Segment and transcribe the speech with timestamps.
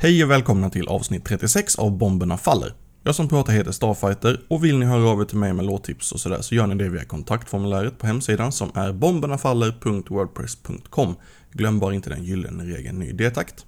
[0.00, 2.74] Hej och välkomna till avsnitt 36 av Bomberna Faller.
[3.02, 6.12] Jag som pratar heter Starfighter och vill ni höra av er till mig med låttips
[6.12, 11.16] och sådär så gör ni det via kontaktformuläret på hemsidan som är bombernafaller.wordpress.com.
[11.52, 13.66] Glöm bara inte den gyllene regeln ny detakt.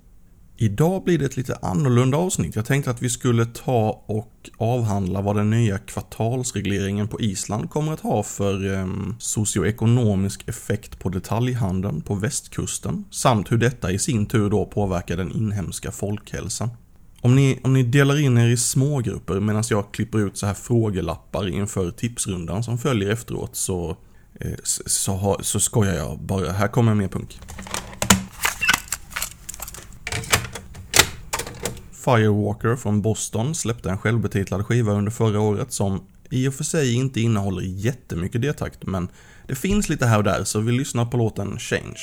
[0.63, 2.57] Idag blir det ett lite annorlunda avsnitt.
[2.57, 7.93] Jag tänkte att vi skulle ta och avhandla vad den nya kvartalsregleringen på Island kommer
[7.93, 8.87] att ha för eh,
[9.19, 15.33] socioekonomisk effekt på detaljhandeln på västkusten, samt hur detta i sin tur då påverkar den
[15.33, 16.69] inhemska folkhälsan.
[17.21, 20.55] Om ni, om ni delar in er i smågrupper medan jag klipper ut så här
[20.55, 23.97] frågelappar inför tipsrundan som följer efteråt så,
[24.41, 26.53] eh, så, så, så skojar jag bara.
[26.53, 27.41] Här kommer mer punk.
[32.05, 36.95] Firewalker från Boston släppte en självbetitlad skiva under förra året som i och för sig
[36.95, 39.09] inte innehåller jättemycket detakt, men
[39.47, 42.01] det finns lite här och där, så vi lyssnar på låten Change.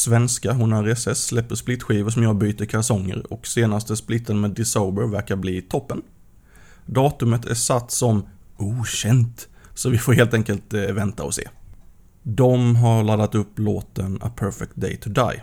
[0.00, 5.36] Svenska Hon SS släpper splitskivor som jag byter kalsonger och senaste splitten med Disober verkar
[5.36, 6.02] bli toppen.
[6.86, 11.48] Datumet är satt som okänt, så vi får helt enkelt eh, vänta och se.
[12.22, 15.42] De har laddat upp låten A Perfect Day To Die.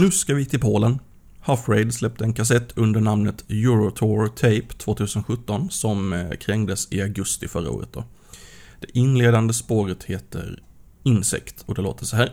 [0.00, 0.98] Nu ska vi till Polen.
[1.40, 7.48] Huff Raid släppte en kassett under namnet Eurotour Tape 2017 som eh, krängdes i augusti
[7.48, 7.88] förra året.
[7.92, 8.04] Då.
[8.80, 10.62] Det inledande spåret heter
[11.02, 12.32] Insekt och det låter så här.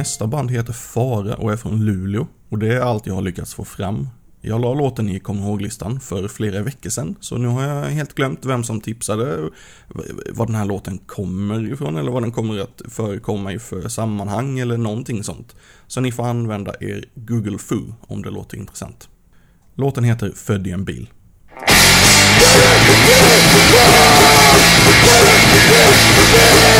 [0.00, 3.54] Nästa band heter Fara och är från Luleå och det är allt jag har lyckats
[3.54, 4.08] få fram.
[4.40, 8.14] Jag la låten i kom ihåg-listan för flera veckor sedan, så nu har jag helt
[8.14, 9.50] glömt vem som tipsade,
[10.30, 14.58] var den här låten kommer ifrån eller vad den kommer att förekomma i för sammanhang
[14.58, 15.56] eller någonting sånt.
[15.86, 19.08] Så ni får använda er Google Foo om det låter intressant.
[19.74, 21.10] Låten heter Född i en bil.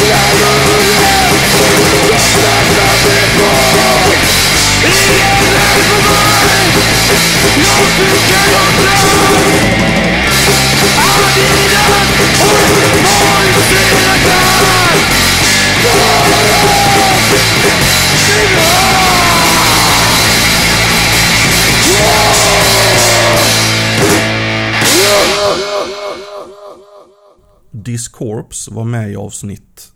[27.83, 29.91] Discorps var med i avsnitt,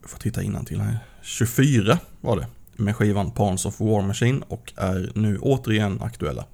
[0.00, 2.46] jag får titta till här, 24 var det,
[2.76, 6.44] med skivan Pawns of War Machine och är nu återigen aktuella.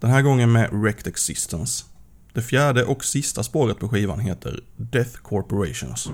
[0.00, 1.84] Den här gången med Wrecked Existence.
[2.32, 6.10] Det fjärde och sista spåret på skivan heter Death Corporations.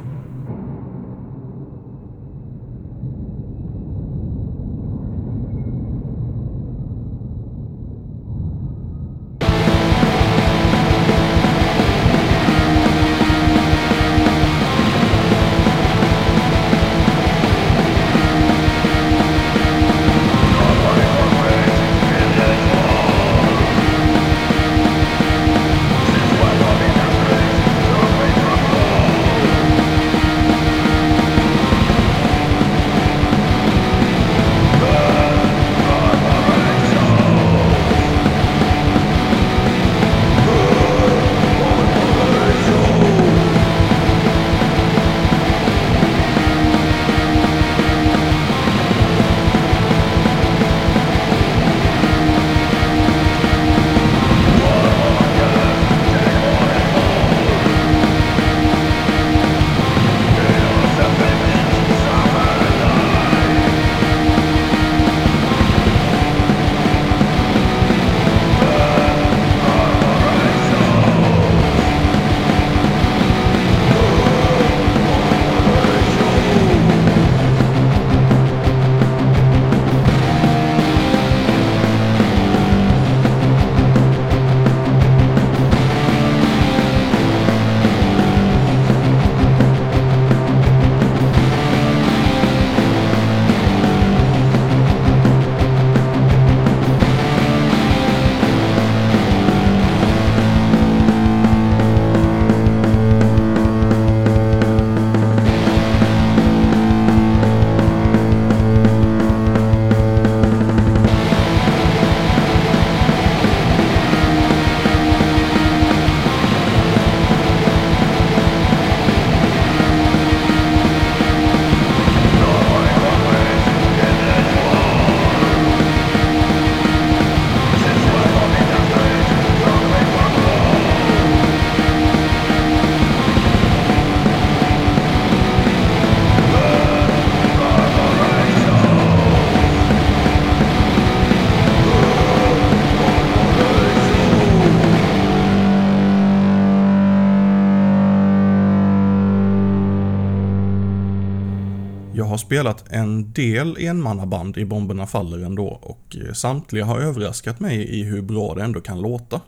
[152.45, 158.03] Spelat en del enmannaband i Bomberna Faller ändå och eh, samtliga har överraskat mig i
[158.03, 159.41] hur bra det ändå kan låta.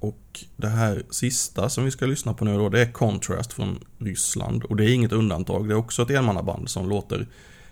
[0.00, 3.84] Och det här sista som vi ska lyssna på nu då, det är Contrast från
[3.98, 7.26] Ryssland och det är inget undantag, det är också ett enmannaband som låter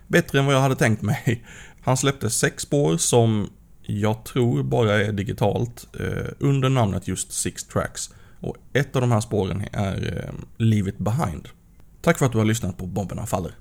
[0.07, 1.45] bättre än vad jag hade tänkt mig.
[1.83, 3.51] Han släppte sex spår som
[3.83, 8.11] jag tror bara är digitalt eh, under namnet just Six Tracks.
[8.41, 11.49] Och ett av de här spåren är eh, Leave It Behind.
[12.03, 13.55] Tack för att du har lyssnat på Bomberna Faller.